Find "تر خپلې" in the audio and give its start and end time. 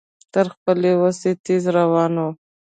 0.33-0.91